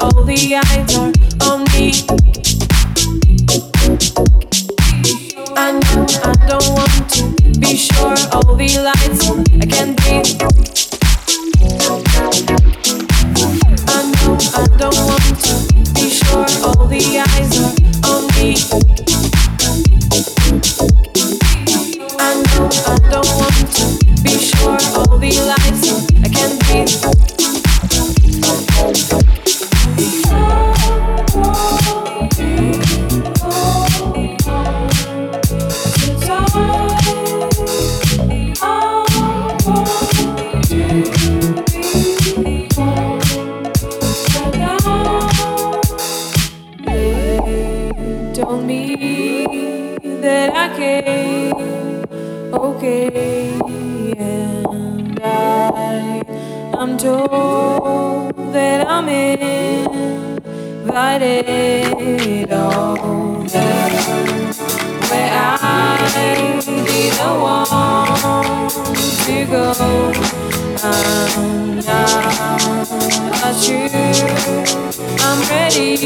[0.00, 1.12] all the eyes are
[1.50, 1.92] on me.
[5.56, 10.40] I know I don't want to be sure all the lights I can breathe.
[13.86, 15.54] I know I don't want to
[15.94, 17.74] be sure all the eyes are
[18.10, 18.48] on me.
[22.18, 23.84] I know I don't want to
[24.22, 25.84] be sure all the lights
[26.22, 27.37] I can breathe.
[60.98, 63.46] light it on
[65.10, 68.68] Where I be the one
[69.24, 69.64] to go
[70.82, 71.34] I'm
[71.88, 72.88] not
[73.46, 73.88] a true
[75.26, 76.04] I'm ready to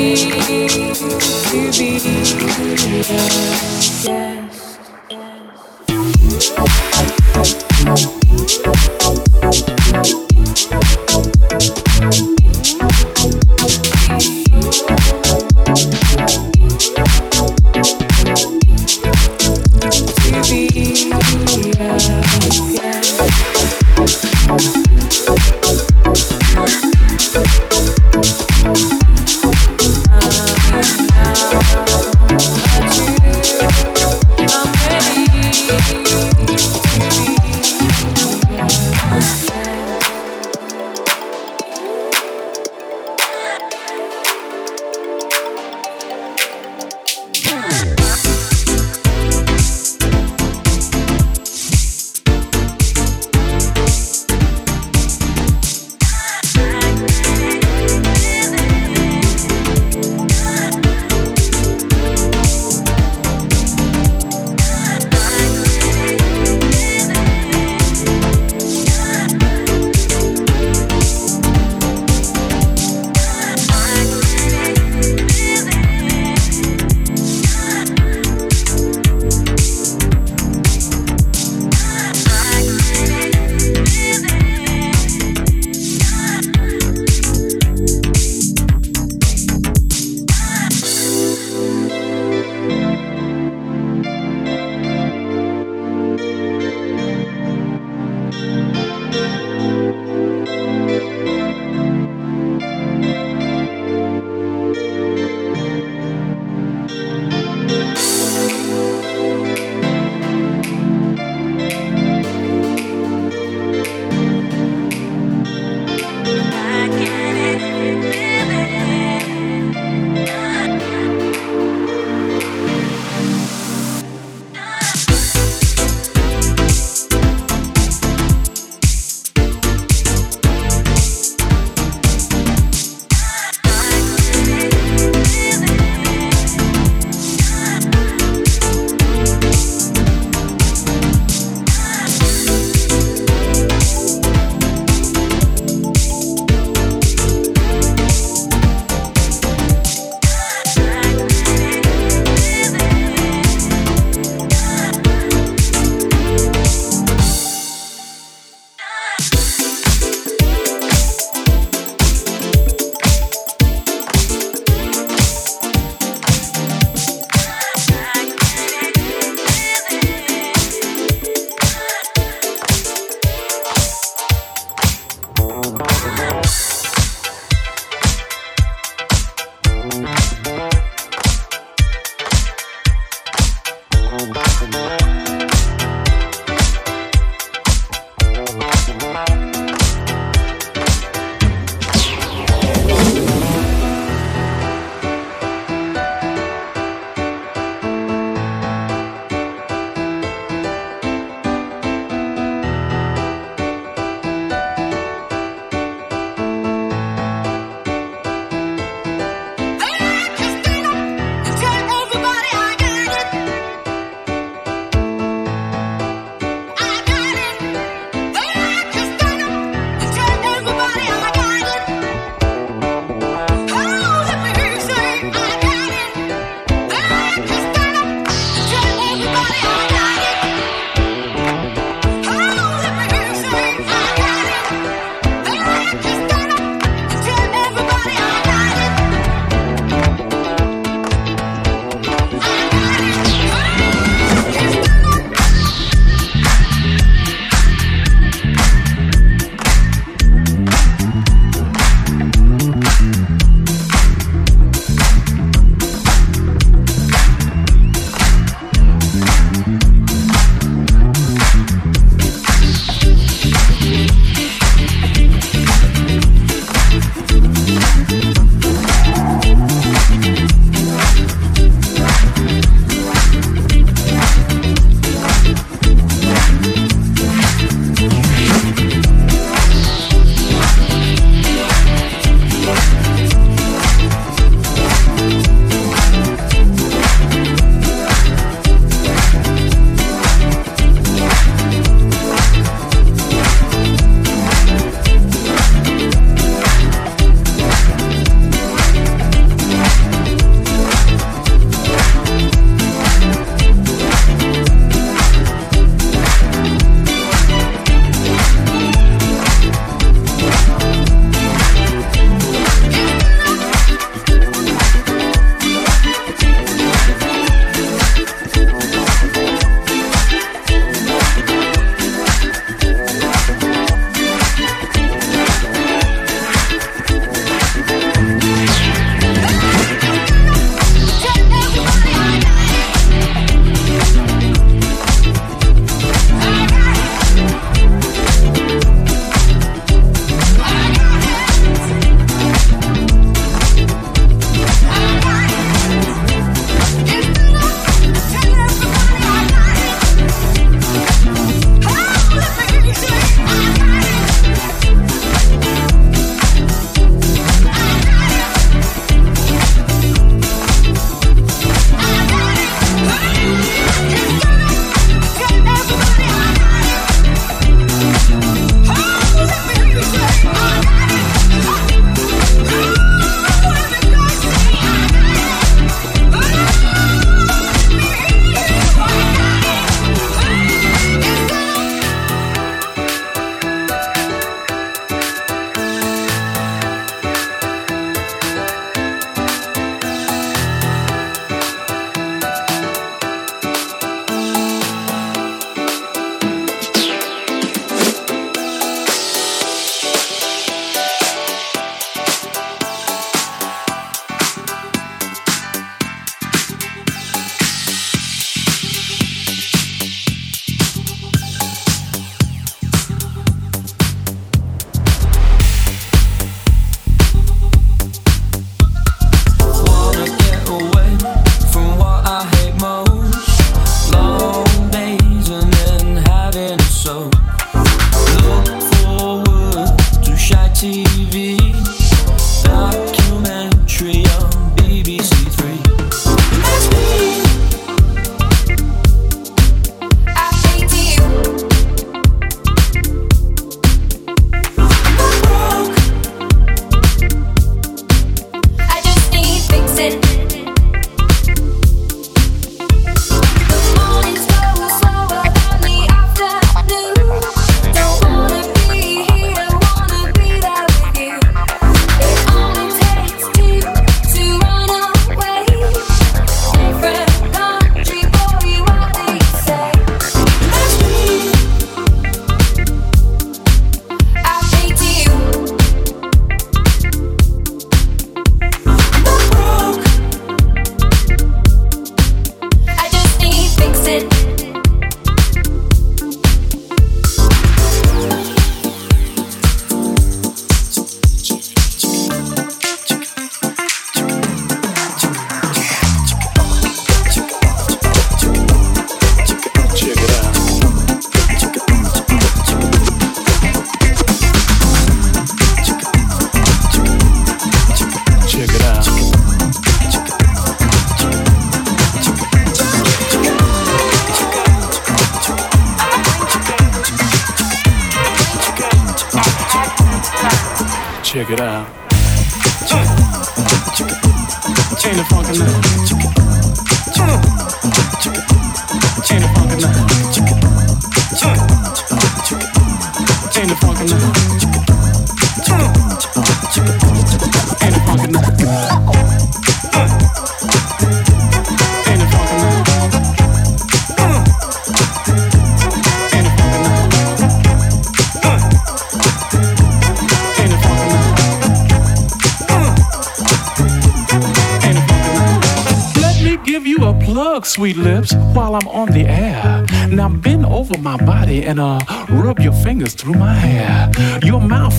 [1.79, 2.13] be the
[4.05, 4.42] yeah.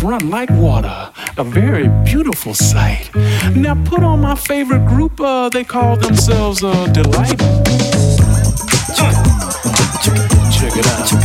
[0.03, 3.09] run like water, a very beautiful sight.
[3.55, 7.39] Now put on my favorite group, uh, they call themselves uh, Delight.
[8.97, 9.15] Check,
[10.51, 11.22] check it out.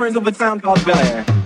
[0.00, 1.39] of a town called Bel Air.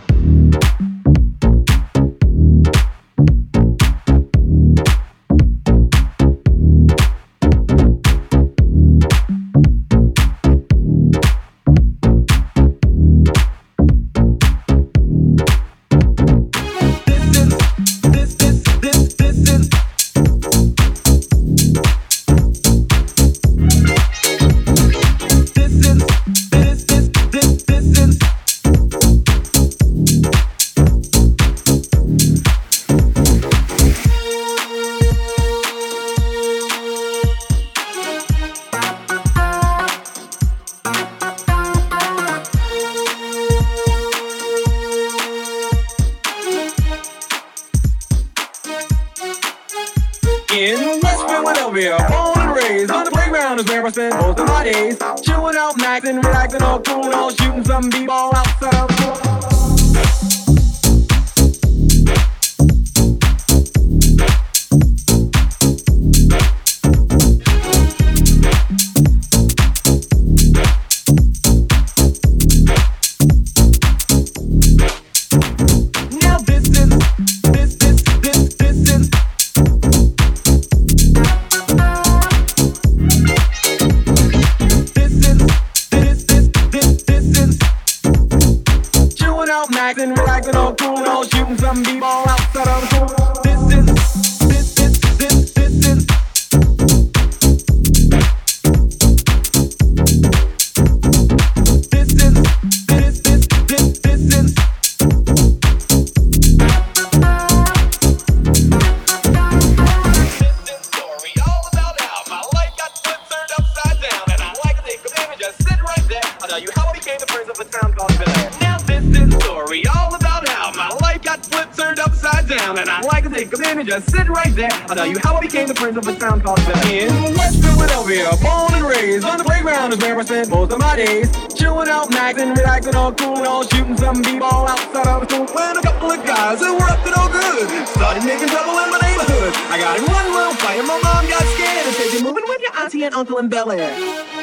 [123.75, 124.71] Come and just sit right there.
[124.87, 127.59] I'll tell you how I became the prince of a town called Bel In West
[127.59, 131.27] Philadelphia, born and raised on the playground is where I spent most of my days.
[131.59, 135.47] Chilling out, maxing, relaxing, all cool and all shooting some b-ball outside of school.
[135.51, 138.91] When a couple of guys who were up to no good started making trouble in
[138.95, 139.51] my neighborhood.
[139.67, 142.45] I got in one little fight and my mom got scared and said, "You're moving
[142.47, 144.34] with your auntie and uncle in Bel Air."